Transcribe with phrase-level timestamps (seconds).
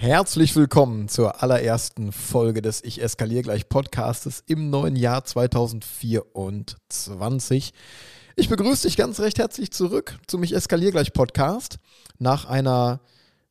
[0.00, 7.74] Herzlich willkommen zur allerersten Folge des Ich eskaliere gleich Podcastes im neuen Jahr 2024.
[8.34, 11.78] Ich begrüße dich ganz recht herzlich zurück zum Ich eskaliere gleich Podcast
[12.18, 13.00] nach einer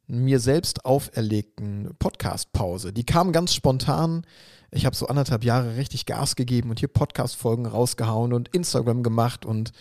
[0.08, 2.94] mir selbst auferlegten Podcast-Pause.
[2.94, 4.26] Die kam ganz spontan.
[4.72, 9.46] Ich habe so anderthalb Jahre richtig Gas gegeben und hier Podcast-Folgen rausgehauen und Instagram gemacht
[9.46, 9.72] und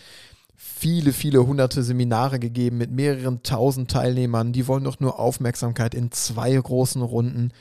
[0.61, 4.51] viele, viele hunderte Seminare gegeben mit mehreren tausend Teilnehmern.
[4.51, 7.53] Die wollen doch nur Aufmerksamkeit in zwei großen Runden.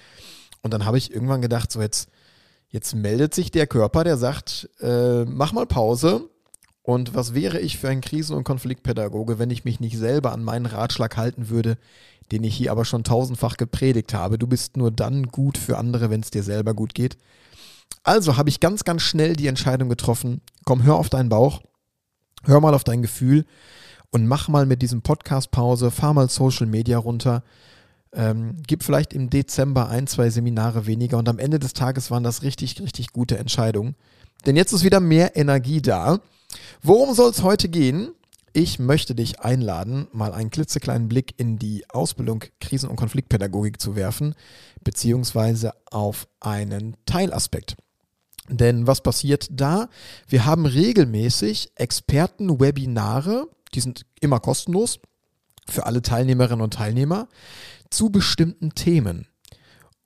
[0.63, 2.11] Und dann habe ich irgendwann gedacht, so jetzt,
[2.71, 6.29] jetzt meldet sich der Körper, der sagt, äh, mach mal Pause.
[6.83, 10.43] Und was wäre ich für ein Krisen- und Konfliktpädagoge, wenn ich mich nicht selber an
[10.43, 11.79] meinen Ratschlag halten würde,
[12.33, 14.39] den ich hier aber schon tausendfach gepredigt habe.
[14.39, 17.17] Du bist nur dann gut für andere, wenn es dir selber gut geht.
[18.03, 21.63] Also habe ich ganz, ganz schnell die Entscheidung getroffen, komm, hör auf deinen Bauch
[22.45, 23.45] Hör mal auf dein Gefühl
[24.11, 27.43] und mach mal mit diesem Podcast Pause, fahr mal Social Media runter.
[28.13, 32.23] Ähm, gib vielleicht im Dezember ein, zwei Seminare weniger und am Ende des Tages waren
[32.23, 33.97] das richtig, richtig gute Entscheidungen.
[34.47, 36.21] Denn jetzt ist wieder mehr Energie da.
[36.83, 38.13] Worum soll es heute gehen?
[38.55, 43.95] Ich möchte dich einladen, mal einen klitzekleinen Blick in die Ausbildung Krisen- und Konfliktpädagogik zu
[43.95, 44.35] werfen,
[44.83, 47.77] beziehungsweise auf einen Teilaspekt.
[48.49, 49.89] Denn was passiert da?
[50.27, 55.01] Wir haben regelmäßig Experten-Webinare, die sind immer kostenlos
[55.69, 57.29] für alle Teilnehmerinnen und Teilnehmer
[57.91, 59.27] zu bestimmten Themen.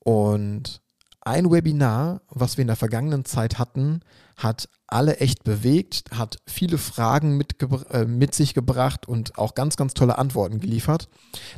[0.01, 0.83] Und
[1.21, 4.01] ein Webinar, was wir in der vergangenen Zeit hatten,
[4.37, 9.77] hat alle echt bewegt, hat viele Fragen mit, äh, mit sich gebracht und auch ganz,
[9.77, 11.09] ganz tolle Antworten geliefert.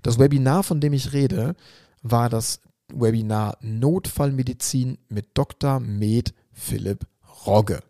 [0.02, 1.56] Das Webinar, von dem ich rede,
[2.02, 2.60] war das
[2.92, 5.80] Webinar Notfallmedizin mit Dr.
[5.80, 7.06] Med Philipp
[7.46, 7.80] Rogge.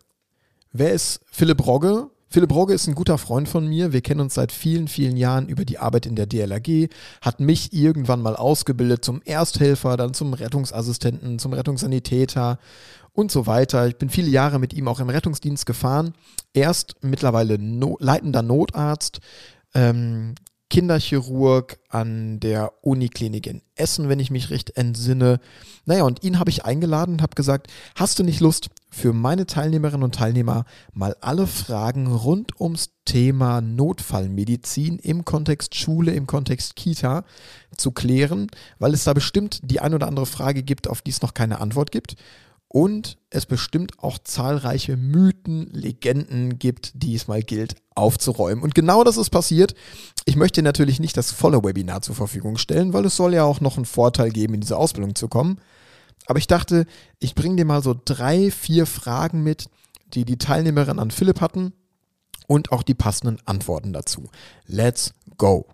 [0.71, 2.09] Wer ist Philipp Rogge?
[2.27, 3.93] Philipp Rogge ist ein guter Freund von mir.
[3.93, 6.89] Wir kennen uns seit vielen, vielen Jahren über die Arbeit in der DLRG,
[7.21, 12.59] hat mich irgendwann mal ausgebildet zum Ersthelfer, dann zum Rettungsassistenten, zum Rettungssanitäter
[13.13, 13.87] und so weiter.
[13.87, 16.13] Ich bin viele Jahre mit ihm auch im Rettungsdienst gefahren.
[16.53, 19.21] Erst mittlerweile no leitender Notarzt,
[19.73, 20.35] ähm,
[20.69, 25.39] Kinderchirurg an der Uniklinik in Essen, wenn ich mich recht entsinne.
[25.85, 29.45] Naja, und ihn habe ich eingeladen und habe gesagt, hast du nicht Lust für meine
[29.45, 36.75] Teilnehmerinnen und Teilnehmer mal alle Fragen rund ums Thema Notfallmedizin im Kontext Schule, im Kontext
[36.75, 37.25] Kita
[37.77, 38.47] zu klären,
[38.79, 41.59] weil es da bestimmt die ein oder andere Frage gibt, auf die es noch keine
[41.59, 42.15] Antwort gibt
[42.67, 48.63] und es bestimmt auch zahlreiche Mythen, Legenden gibt, die es mal gilt aufzuräumen.
[48.63, 49.73] Und genau das ist passiert.
[50.25, 53.61] Ich möchte natürlich nicht das volle Webinar zur Verfügung stellen, weil es soll ja auch
[53.61, 55.59] noch einen Vorteil geben, in diese Ausbildung zu kommen.
[56.27, 56.85] Aber ich dachte,
[57.19, 59.69] ich bringe dir mal so drei, vier Fragen mit,
[60.13, 61.73] die die Teilnehmerinnen an Philipp hatten
[62.47, 64.29] und auch die passenden Antworten dazu.
[64.65, 65.67] Let's go!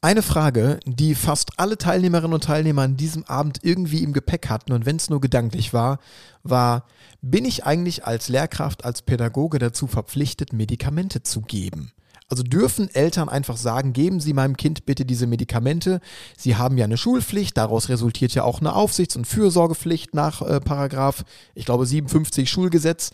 [0.00, 4.72] Eine Frage, die fast alle Teilnehmerinnen und Teilnehmer an diesem Abend irgendwie im Gepäck hatten
[4.72, 5.98] und wenn es nur gedanklich war,
[6.44, 6.84] war,
[7.20, 11.90] bin ich eigentlich als Lehrkraft, als Pädagoge dazu verpflichtet, Medikamente zu geben?
[12.28, 16.00] Also dürfen Eltern einfach sagen, geben Sie meinem Kind bitte diese Medikamente.
[16.36, 20.60] Sie haben ja eine Schulpflicht, daraus resultiert ja auch eine Aufsichts- und Fürsorgepflicht nach äh,
[20.60, 21.24] Paragraph,
[21.56, 23.10] ich glaube 57 Schulgesetz.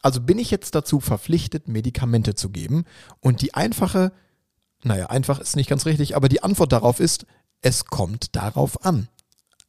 [0.00, 2.84] Also bin ich jetzt dazu verpflichtet, Medikamente zu geben?
[3.20, 4.12] Und die einfache
[4.84, 7.26] naja, einfach ist nicht ganz richtig, aber die Antwort darauf ist,
[7.62, 9.08] es kommt darauf an.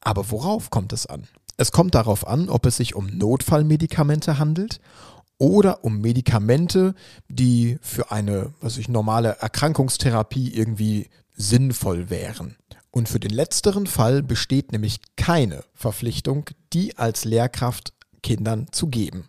[0.01, 1.27] Aber worauf kommt es an?
[1.57, 4.81] Es kommt darauf an, ob es sich um Notfallmedikamente handelt
[5.37, 6.95] oder um Medikamente,
[7.27, 12.55] die für eine, was ich, normale Erkrankungstherapie irgendwie sinnvoll wären.
[12.91, 19.27] Und für den letzteren Fall besteht nämlich keine Verpflichtung, die als Lehrkraft Kindern zu geben.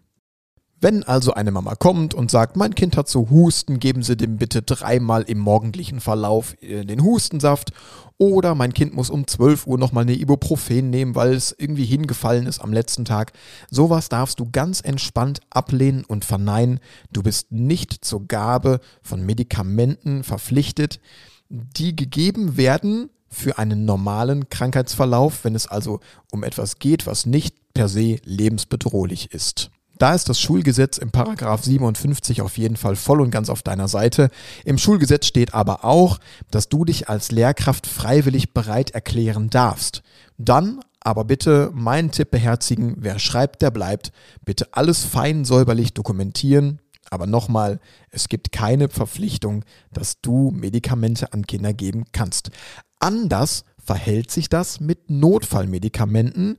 [0.79, 4.37] Wenn also eine Mama kommt und sagt, mein Kind hat so Husten, geben Sie dem
[4.37, 7.73] bitte dreimal im morgendlichen Verlauf äh, den Hustensaft.
[8.19, 12.47] Oder mein Kind muss um 12 Uhr nochmal eine Ibuprofen nehmen, weil es irgendwie hingefallen
[12.47, 13.33] ist am letzten Tag.
[13.71, 16.81] Sowas darfst du ganz entspannt ablehnen und verneinen.
[17.11, 21.01] Du bist nicht zur Gabe von Medikamenten verpflichtet,
[21.49, 26.01] die gegeben werden für einen normalen Krankheitsverlauf, wenn es also
[26.33, 29.71] um etwas geht, was nicht per se lebensbedrohlich ist.
[29.99, 33.89] Da ist das Schulgesetz im Paragraph 57 auf jeden Fall voll und ganz auf deiner
[33.89, 34.29] Seite.
[34.65, 36.19] Im Schulgesetz steht aber auch,
[36.51, 40.03] dass du dich als Lehrkraft freiwillig bereit erklären darfst.
[40.37, 44.13] Dann aber bitte meinen Tipp beherzigen, wer schreibt, der bleibt.
[44.45, 47.79] Bitte alles fein säuberlich dokumentieren, Aber nochmal,
[48.11, 52.51] es gibt keine Verpflichtung, dass du Medikamente an Kinder geben kannst.
[52.99, 56.59] Anders verhält sich das mit Notfallmedikamenten,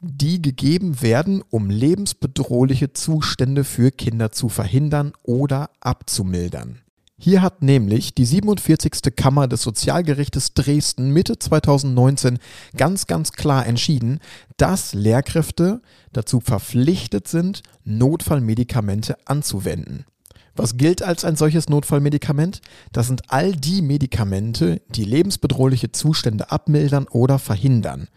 [0.00, 6.80] die gegeben werden, um lebensbedrohliche Zustände für Kinder zu verhindern oder abzumildern.
[7.18, 9.16] Hier hat nämlich die 47.
[9.16, 12.38] Kammer des Sozialgerichtes Dresden Mitte 2019
[12.76, 14.20] ganz, ganz klar entschieden,
[14.58, 15.80] dass Lehrkräfte
[16.12, 20.04] dazu verpflichtet sind, Notfallmedikamente anzuwenden.
[20.56, 22.62] Was gilt als ein solches Notfallmedikament?
[22.92, 28.08] Das sind all die Medikamente, die lebensbedrohliche Zustände abmildern oder verhindern,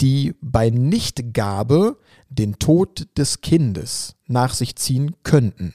[0.00, 1.98] die bei Nichtgabe
[2.28, 5.74] den Tod des Kindes nach sich ziehen könnten.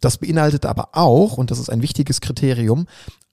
[0.00, 2.86] Das beinhaltet aber auch, und das ist ein wichtiges Kriterium,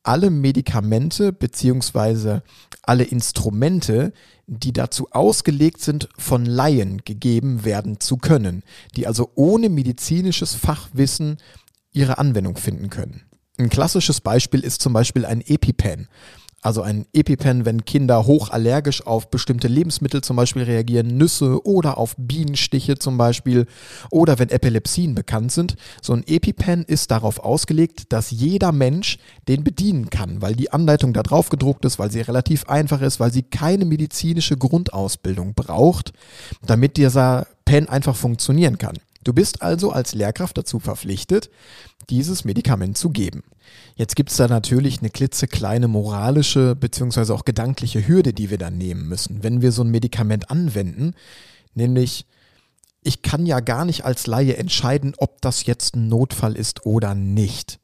[0.04, 2.44] alle Medikamente beziehungsweise
[2.82, 4.14] alle Instrumente,
[4.48, 8.64] die dazu ausgelegt sind, von Laien gegeben werden zu können,
[8.96, 11.38] die also ohne medizinisches Fachwissen
[11.98, 13.24] ihre Anwendung finden können.
[13.58, 16.08] Ein klassisches Beispiel ist zum Beispiel ein EpiPen.
[16.62, 22.16] Also ein EpiPen, wenn Kinder hochallergisch auf bestimmte Lebensmittel zum Beispiel reagieren, Nüsse oder auf
[22.18, 23.68] Bienenstiche zum Beispiel
[24.10, 25.76] oder wenn Epilepsien bekannt sind.
[26.02, 29.18] So ein EpiPen ist darauf ausgelegt, dass jeder Mensch
[29.48, 33.20] den bedienen kann, weil die Anleitung da drauf gedruckt ist, weil sie relativ einfach ist,
[33.20, 36.12] weil sie keine medizinische Grundausbildung braucht,
[36.66, 38.98] damit dieser Pen einfach funktionieren kann.
[39.28, 41.50] Du bist also als Lehrkraft dazu verpflichtet,
[42.10, 43.44] dieses Medikament zu geben.
[43.98, 47.34] Jetzt gibt es da natürlich eine klitzekleine moralische bzw.
[47.34, 51.14] auch gedankliche Hürde, die wir dann nehmen müssen, wenn wir so ein Medikament anwenden,
[51.74, 52.26] nämlich
[53.04, 57.14] ich kann ja gar nicht als Laie entscheiden, ob das jetzt ein Notfall ist oder
[57.14, 57.82] nicht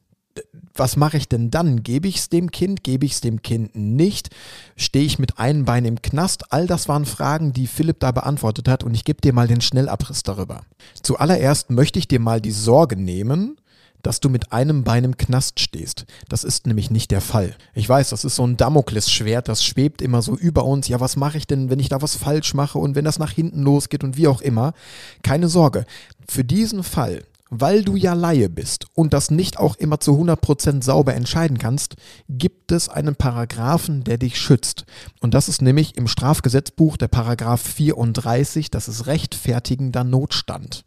[0.75, 1.83] was mache ich denn dann?
[1.83, 2.83] Gebe ich es dem Kind?
[2.83, 4.29] Gebe ich es dem Kind nicht?
[4.75, 6.51] Stehe ich mit einem Bein im Knast?
[6.51, 9.61] All das waren Fragen, die Philipp da beantwortet hat und ich gebe dir mal den
[9.61, 10.63] Schnellabriss darüber.
[11.01, 13.57] Zuallererst möchte ich dir mal die Sorge nehmen,
[14.01, 16.05] dass du mit einem Bein im Knast stehst.
[16.27, 17.55] Das ist nämlich nicht der Fall.
[17.73, 20.87] Ich weiß, das ist so ein Damoklesschwert, das schwebt immer so über uns.
[20.89, 23.31] Ja, was mache ich denn, wenn ich da was falsch mache und wenn das nach
[23.31, 24.73] hinten losgeht und wie auch immer?
[25.21, 25.85] Keine Sorge.
[26.27, 27.23] Für diesen Fall
[27.55, 31.95] weil du ja Laie bist und das nicht auch immer zu 100% sauber entscheiden kannst,
[32.27, 34.85] gibt es einen Paragraphen, der dich schützt.
[35.21, 40.83] Und das ist nämlich im Strafgesetzbuch der Paragraph 34, das ist rechtfertigender Notstand.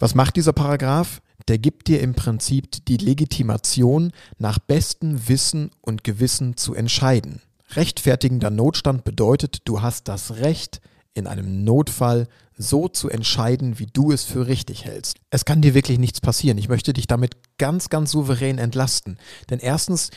[0.00, 1.22] Was macht dieser Paragraph?
[1.48, 7.40] Der gibt dir im Prinzip die Legitimation, nach bestem Wissen und Gewissen zu entscheiden.
[7.70, 10.80] Rechtfertigender Notstand bedeutet, du hast das Recht,
[11.14, 15.18] in einem Notfall so zu entscheiden, wie du es für richtig hältst.
[15.30, 16.58] Es kann dir wirklich nichts passieren.
[16.58, 19.18] Ich möchte dich damit ganz, ganz souverän entlasten.
[19.48, 20.10] Denn erstens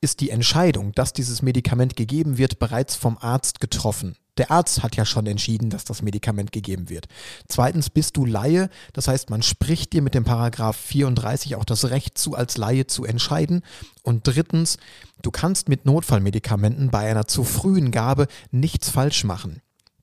[0.00, 4.16] ist die Entscheidung, dass dieses Medikament gegeben wird, bereits vom Arzt getroffen.
[4.38, 7.06] Der Arzt hat ja schon entschieden, dass das Medikament gegeben wird.
[7.48, 11.90] Zweitens bist du Laie, das heißt, man spricht dir mit dem Paragraph 34 auch das
[11.90, 13.62] Recht zu, als Laie zu entscheiden.
[14.02, 14.78] Und drittens,
[15.20, 19.60] du kannst mit Notfallmedikamenten bei einer zu frühen Gabe nichts falsch machen.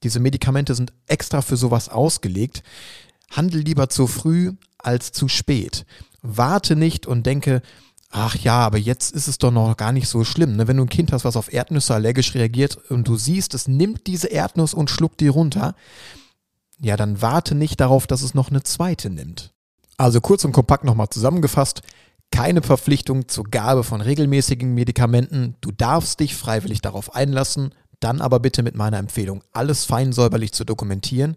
[0.07, 2.63] Diese Medikamente sind extra für sowas ausgelegt.
[3.30, 5.86] Handel lieber zu früh als zu spät.
[6.21, 7.62] Warte nicht und denke,
[8.09, 10.56] ach ja, aber jetzt ist es doch noch gar nicht so schlimm.
[10.56, 10.69] Ne?
[10.69, 14.07] Wenn du ein Kind hast, was auf Erdnüsse allergisch reagiert und du siehst, es nimmt
[14.07, 15.75] diese Erdnuss und schluckt die runter,
[16.80, 19.51] ja, dann warte nicht darauf, dass es noch eine zweite nimmt.
[19.98, 21.81] Also kurz und kompakt nochmal zusammengefasst.
[22.31, 25.55] Keine Verpflichtung zur Gabe von regelmäßigen Medikamenten.
[25.60, 30.51] Du darfst dich freiwillig darauf einlassen, dann aber bitte mit meiner Empfehlung, alles fein säuberlich
[30.51, 31.36] zu dokumentieren.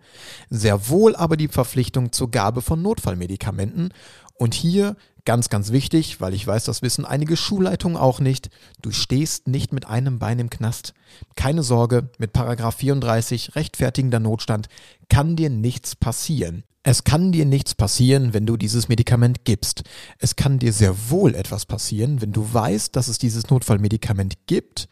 [0.51, 3.93] Sehr wohl aber die Verpflichtung zur Gabe von Notfallmedikamenten.
[4.35, 8.51] Und hier ganz, ganz wichtig, weil ich weiß, das wissen einige Schulleitungen auch nicht,
[8.81, 10.95] du stehst nicht mit einem Bein im Knast.
[11.37, 14.69] Keine Sorge, mit Paragraph 34 rechtfertigender Notstand
[15.09, 16.65] kann dir nichts passieren.
[16.83, 19.83] Es kann dir nichts passieren, wenn du dieses Medikament gibst.
[20.19, 24.89] Es kann dir sehr wohl etwas passieren, wenn du weißt, dass es dieses Notfallmedikament gibt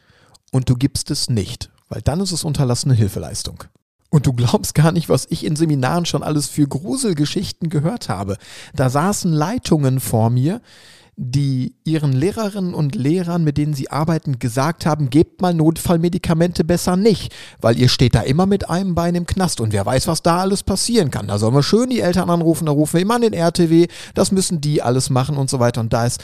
[0.52, 3.64] und du gibst es nicht, weil dann ist es unterlassene Hilfeleistung.
[4.11, 8.38] Und du glaubst gar nicht, was ich in Seminaren schon alles für Gruselgeschichten gehört habe.
[8.75, 10.62] Da saßen Leitungen vor mir,
[11.21, 16.97] die ihren Lehrerinnen und Lehrern, mit denen sie arbeiten, gesagt haben, gebt mal Notfallmedikamente besser
[16.97, 20.23] nicht, weil ihr steht da immer mit einem Bein im Knast und wer weiß, was
[20.23, 21.26] da alles passieren kann.
[21.26, 24.31] Da sollen wir schön die Eltern anrufen, da rufen wir immer an den RTW, das
[24.31, 25.81] müssen die alles machen und so weiter.
[25.81, 26.23] Und da ist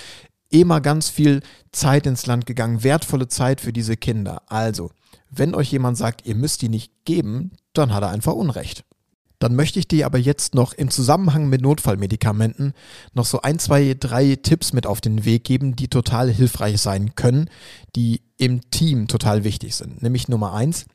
[0.61, 1.41] immer ganz viel
[1.73, 4.43] Zeit ins Land gegangen, wertvolle Zeit für diese Kinder.
[4.47, 4.91] Also,
[5.31, 8.85] wenn euch jemand sagt, ihr müsst die nicht geben, dann hat er einfach Unrecht.
[9.41, 12.73] Dann möchte ich dir aber jetzt noch im Zusammenhang mit Notfallmedikamenten
[13.15, 17.17] noch so ein, zwei, drei Tipps mit auf den Weg geben, die total hilfreich sein
[17.17, 17.51] können,
[17.97, 20.03] die im Team total wichtig sind.
[20.03, 20.87] Nämlich Nummer eins,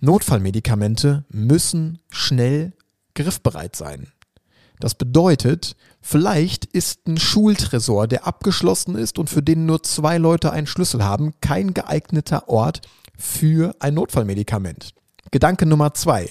[0.00, 2.72] Notfallmedikamente müssen schnell
[3.14, 4.12] griffbereit sein.
[4.80, 10.52] Das bedeutet, vielleicht ist ein Schultresor, der abgeschlossen ist und für den nur zwei Leute
[10.52, 12.80] einen Schlüssel haben, kein geeigneter Ort
[13.16, 14.94] für ein Notfallmedikament.
[15.30, 16.30] Gedanke Nummer zwei.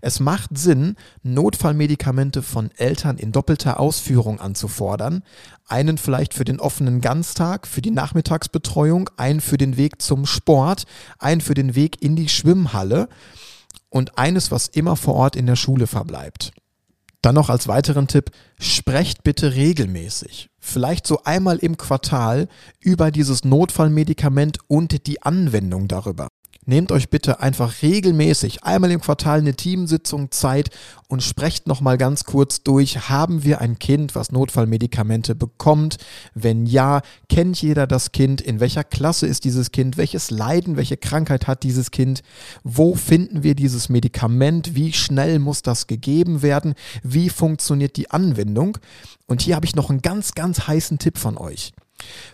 [0.00, 5.22] Es macht Sinn, Notfallmedikamente von Eltern in doppelter Ausführung anzufordern.
[5.66, 10.84] Einen vielleicht für den offenen Ganztag, für die Nachmittagsbetreuung, einen für den Weg zum Sport,
[11.18, 13.08] einen für den Weg in die Schwimmhalle
[13.88, 16.52] und eines, was immer vor Ort in der Schule verbleibt.
[17.22, 22.48] Dann noch als weiteren Tipp, sprecht bitte regelmäßig, vielleicht so einmal im Quartal,
[22.80, 26.28] über dieses Notfallmedikament und die Anwendung darüber.
[26.64, 30.70] Nehmt euch bitte einfach regelmäßig einmal im Quartal eine Teamsitzung Zeit
[31.08, 35.96] und sprecht nochmal ganz kurz durch, haben wir ein Kind, was Notfallmedikamente bekommt?
[36.34, 38.40] Wenn ja, kennt jeder das Kind?
[38.40, 39.96] In welcher Klasse ist dieses Kind?
[39.96, 42.22] Welches Leiden, welche Krankheit hat dieses Kind?
[42.62, 44.76] Wo finden wir dieses Medikament?
[44.76, 46.74] Wie schnell muss das gegeben werden?
[47.02, 48.78] Wie funktioniert die Anwendung?
[49.26, 51.72] Und hier habe ich noch einen ganz, ganz heißen Tipp von euch.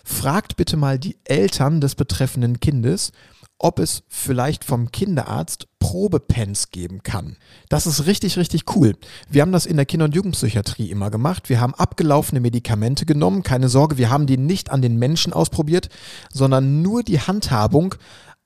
[0.05, 3.13] Fragt bitte mal die Eltern des betreffenden Kindes,
[3.59, 7.37] ob es vielleicht vom Kinderarzt Probepens geben kann.
[7.69, 8.95] Das ist richtig, richtig cool.
[9.29, 11.49] Wir haben das in der Kinder- und Jugendpsychiatrie immer gemacht.
[11.49, 13.43] Wir haben abgelaufene Medikamente genommen.
[13.43, 15.89] Keine Sorge, wir haben die nicht an den Menschen ausprobiert,
[16.33, 17.95] sondern nur die Handhabung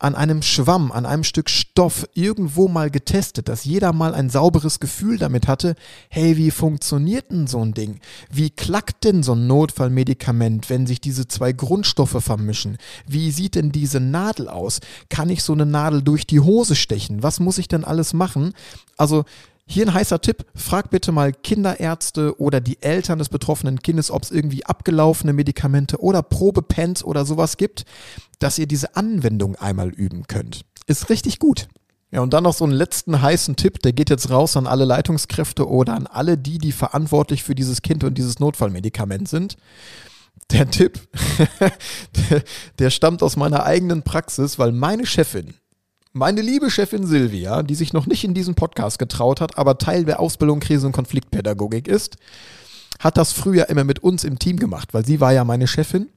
[0.03, 4.81] an einem Schwamm, an einem Stück Stoff irgendwo mal getestet, dass jeder mal ein sauberes
[4.81, 5.77] Gefühl damit hatte,
[6.09, 8.01] hey, wie funktioniert denn so ein Ding?
[8.29, 12.79] Wie klackt denn so ein Notfallmedikament, wenn sich diese zwei Grundstoffe vermischen?
[13.07, 14.81] Wie sieht denn diese Nadel aus?
[15.09, 17.23] Kann ich so eine Nadel durch die Hose stechen?
[17.23, 18.55] Was muss ich denn alles machen?
[18.97, 19.25] Also
[19.73, 24.23] hier ein heißer Tipp, frag bitte mal Kinderärzte oder die Eltern des betroffenen Kindes, ob
[24.23, 27.85] es irgendwie abgelaufene Medikamente oder Probepens oder sowas gibt,
[28.39, 30.65] dass ihr diese Anwendung einmal üben könnt.
[30.87, 31.69] Ist richtig gut.
[32.11, 34.85] Ja, und dann noch so einen letzten heißen Tipp, der geht jetzt raus an alle
[34.85, 39.57] Leitungskräfte oder an alle die, die verantwortlich für dieses Kind und dieses Notfallmedikament sind.
[40.51, 41.01] Der Tipp,
[42.31, 42.43] der,
[42.79, 45.55] der stammt aus meiner eigenen Praxis, weil meine Chefin,
[46.13, 50.05] meine liebe Chefin Silvia, die sich noch nicht in diesen Podcast getraut hat, aber Teil
[50.05, 52.17] der Ausbildung Krise- und Konfliktpädagogik ist,
[52.99, 56.09] hat das früher immer mit uns im Team gemacht, weil sie war ja meine Chefin.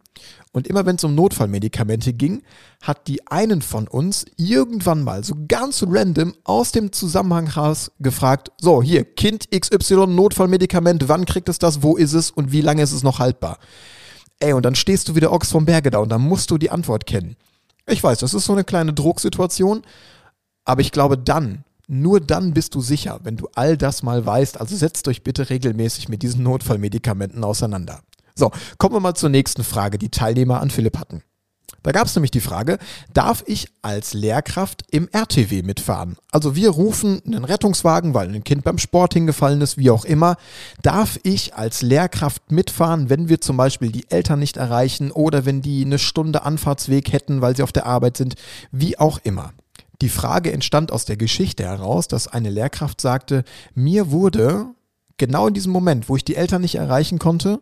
[0.51, 2.41] Und immer wenn es um Notfallmedikamente ging,
[2.81, 8.51] hat die einen von uns irgendwann mal so ganz random aus dem Zusammenhang raus gefragt,
[8.61, 12.83] so hier, Kind XY Notfallmedikament, wann kriegt es das, wo ist es und wie lange
[12.83, 13.59] ist es noch haltbar?
[14.39, 16.71] Ey, und dann stehst du wieder Ochs vom Berge da und dann musst du die
[16.71, 17.35] Antwort kennen.
[17.87, 19.83] Ich weiß, das ist so eine kleine Drucksituation,
[20.63, 24.59] aber ich glaube dann, nur dann bist du sicher, wenn du all das mal weißt.
[24.59, 28.01] Also setzt euch bitte regelmäßig mit diesen Notfallmedikamenten auseinander.
[28.33, 31.21] So, kommen wir mal zur nächsten Frage, die Teilnehmer an Philipp hatten.
[31.85, 32.79] Da gab es nämlich die Frage,
[33.13, 36.17] darf ich als Lehrkraft im RTW mitfahren?
[36.31, 40.37] Also wir rufen einen Rettungswagen, weil ein Kind beim Sport hingefallen ist, wie auch immer.
[40.81, 45.61] Darf ich als Lehrkraft mitfahren, wenn wir zum Beispiel die Eltern nicht erreichen oder wenn
[45.61, 48.33] die eine Stunde Anfahrtsweg hätten, weil sie auf der Arbeit sind,
[48.71, 49.53] wie auch immer?
[50.01, 53.43] Die Frage entstand aus der Geschichte heraus, dass eine Lehrkraft sagte,
[53.75, 54.65] mir wurde
[55.17, 57.61] genau in diesem Moment, wo ich die Eltern nicht erreichen konnte,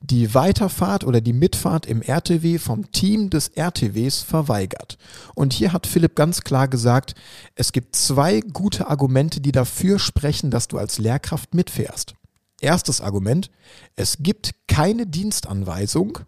[0.00, 4.98] die Weiterfahrt oder die Mitfahrt im RTW vom Team des RTWs verweigert.
[5.34, 7.14] Und hier hat Philipp ganz klar gesagt,
[7.54, 12.14] es gibt zwei gute Argumente, die dafür sprechen, dass du als Lehrkraft mitfährst.
[12.60, 13.50] Erstes Argument,
[13.96, 16.18] es gibt keine Dienstanweisung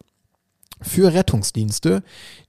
[0.81, 2.03] für Rettungsdienste,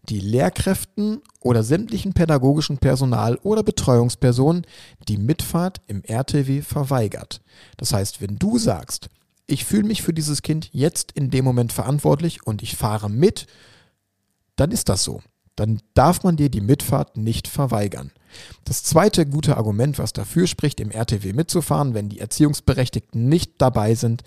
[0.09, 4.65] die Lehrkräften oder sämtlichen pädagogischen Personal oder Betreuungspersonen
[5.07, 7.41] die Mitfahrt im RTW verweigert.
[7.77, 9.09] Das heißt, wenn du sagst,
[9.45, 13.47] ich fühle mich für dieses Kind jetzt in dem Moment verantwortlich und ich fahre mit,
[14.57, 15.21] dann ist das so.
[15.55, 18.11] Dann darf man dir die Mitfahrt nicht verweigern.
[18.65, 23.95] Das zweite gute Argument, was dafür spricht, im RTW mitzufahren, wenn die Erziehungsberechtigten nicht dabei
[23.95, 24.23] sind,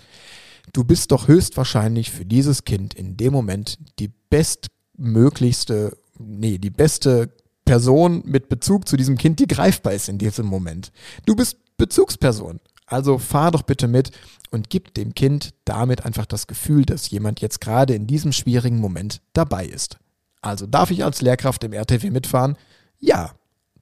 [0.73, 7.33] du bist doch höchstwahrscheinlich für dieses Kind in dem Moment die bestmöglichste, nee, die beste
[7.65, 10.93] Person mit Bezug zu diesem Kind, die greifbar ist in diesem Moment.
[11.27, 12.61] Du bist Bezugsperson.
[12.87, 14.11] Also fahr doch bitte mit
[14.51, 18.79] und gib dem Kind damit einfach das Gefühl, dass jemand jetzt gerade in diesem schwierigen
[18.79, 19.99] Moment dabei ist.
[20.43, 22.57] Also darf ich als Lehrkraft im RTW mitfahren?
[22.99, 23.33] Ja,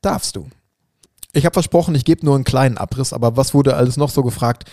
[0.02, 0.48] darfst du.
[1.32, 4.22] Ich habe versprochen, ich gebe nur einen kleinen Abriss, aber was wurde alles noch so
[4.22, 4.64] gefragt?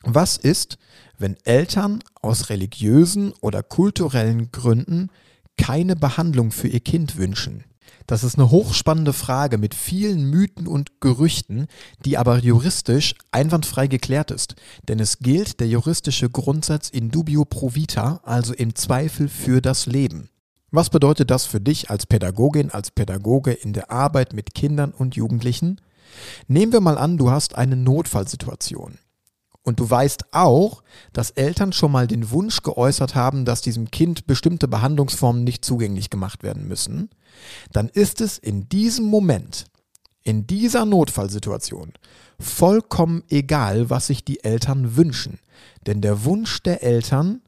[0.05, 0.79] was ist,
[1.19, 5.11] wenn Eltern aus religiösen oder kulturellen Gründen
[5.57, 7.65] keine Behandlung für ihr Kind wünschen?
[8.07, 11.67] Das ist eine hochspannende Frage mit vielen Mythen und Gerüchten,
[12.05, 14.57] die aber juristisch einwandfrei geklärt ist.
[14.89, 19.87] Denn es gilt der juristische Grundsatz in dubio pro vita, also im Zweifel für das
[19.87, 20.29] Leben.
[20.73, 25.15] Was bedeutet das für dich als Pädagogin, als Pädagoge in der Arbeit mit Kindern und
[25.15, 25.81] Jugendlichen?
[26.49, 28.99] Nehmen wir mal an, du hast eine Notfallsituation.
[29.63, 34.27] Und du weißt auch, dass Eltern schon mal den Wunsch geäußert haben, dass diesem Kind
[34.27, 37.11] bestimmte Behandlungsformen nicht zugänglich gemacht werden müssen,
[37.73, 39.67] dann ist es in diesem Moment,
[40.23, 41.93] in dieser Notfallsituation,
[42.39, 45.41] vollkommen egal, was sich die Eltern wünschen.
[45.87, 47.43] Denn der Wunsch der Eltern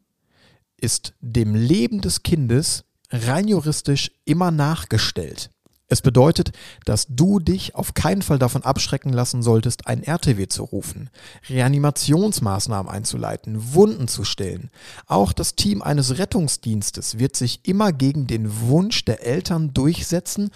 [0.76, 5.50] ist dem Leben des Kindes rein juristisch immer nachgestellt.
[5.92, 6.52] Es bedeutet,
[6.86, 11.10] dass du dich auf keinen Fall davon abschrecken lassen solltest, ein RTW zu rufen,
[11.50, 14.70] Reanimationsmaßnahmen einzuleiten, Wunden zu stillen.
[15.06, 20.48] Auch das Team eines Rettungsdienstes wird sich immer gegen den Wunsch der Eltern durchsetzen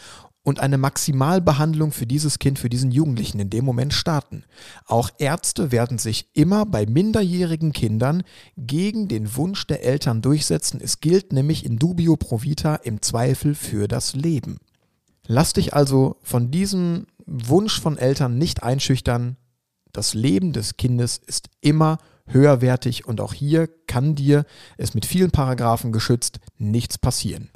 [0.43, 4.45] und eine Maximalbehandlung für dieses Kind, für diesen Jugendlichen in dem Moment starten.
[4.87, 8.23] Auch Ärzte werden sich immer bei minderjährigen Kindern
[8.57, 10.81] gegen den Wunsch der Eltern durchsetzen.
[10.81, 14.61] Es gilt nämlich in dubio pro vita im Zweifel für das Leben.
[15.27, 19.37] Lass dich also von diesem Wunsch von Eltern nicht einschüchtern.
[19.93, 24.45] Das Leben des Kindes ist immer höherwertig und auch hier kann dir,
[24.77, 27.51] es mit vielen Paragraphen geschützt, nichts passieren.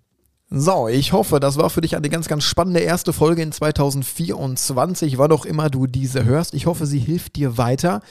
[0.52, 5.16] So, ich hoffe, das war für dich eine ganz, ganz spannende erste Folge in 2024,
[5.16, 6.54] wann auch immer du diese hörst.
[6.54, 8.02] Ich hoffe, sie hilft dir weiter.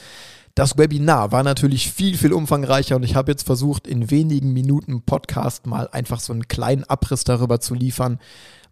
[0.59, 5.03] Das Webinar war natürlich viel, viel umfangreicher und ich habe jetzt versucht, in wenigen Minuten
[5.03, 8.19] Podcast mal einfach so einen kleinen Abriss darüber zu liefern,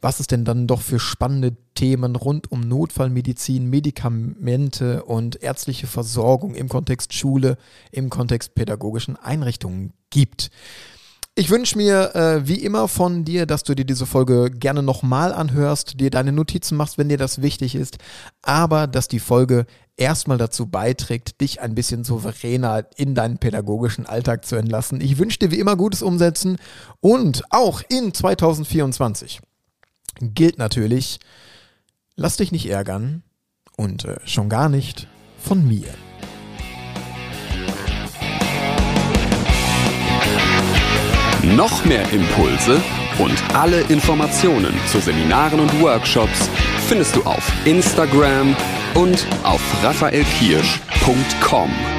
[0.02, 6.56] was es denn dann doch für spannende Themen rund um Notfallmedizin, Medikamente und ärztliche Versorgung
[6.56, 7.56] im Kontext Schule,
[7.94, 10.52] im Kontext pädagogischen Einrichtungen gibt.
[11.36, 15.32] Ich wünsche mir äh, wie immer von dir, dass du dir diese Folge gerne nochmal
[15.32, 17.98] anhörst, dir deine Notizen machst, wenn dir das wichtig ist,
[18.42, 24.46] aber dass die Folge erstmal dazu beiträgt, dich ein bisschen souveräner in deinen pädagogischen Alltag
[24.46, 25.02] zu entlassen.
[25.02, 26.58] Ich wünsche dir wie immer gutes Umsetzen
[27.02, 29.42] und auch in 2024
[30.22, 31.20] gilt natürlich,
[32.16, 33.24] lass dich nicht ärgern
[33.76, 35.08] und äh, schon gar nicht
[35.38, 35.88] von mir.
[41.56, 42.82] Noch mehr Impulse
[43.20, 46.50] und alle Informationen zu Seminaren und Workshops
[46.88, 48.56] findest du auf Instagram
[48.96, 51.97] und auf raphaelkirsch.com.